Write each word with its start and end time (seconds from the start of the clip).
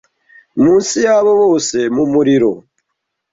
munsi 0.63 0.95
yabo 1.07 1.31
bose 1.41 1.77
mumuriro 1.95 2.51